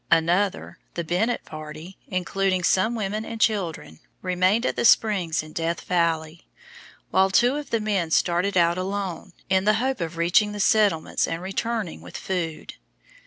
Another, 0.09 0.79
the 0.95 1.03
Bennett 1.03 1.45
party, 1.45 1.95
including 2.07 2.63
some 2.63 2.95
women 2.95 3.23
and 3.23 3.39
children, 3.39 3.99
remained 4.23 4.65
at 4.65 4.75
the 4.75 4.83
springs 4.83 5.43
in 5.43 5.53
Death 5.53 5.81
Valley, 5.81 6.47
while 7.11 7.29
two 7.29 7.55
of 7.55 7.69
the 7.69 7.79
men 7.79 8.09
started 8.09 8.57
out 8.57 8.79
alone, 8.79 9.31
in 9.47 9.65
the 9.65 9.75
hope 9.75 10.01
of 10.01 10.17
reaching 10.17 10.53
the 10.53 10.59
settlements 10.59 11.27
and 11.27 11.43
returning 11.43 12.01
with 12.01 12.17
food. 12.17 12.77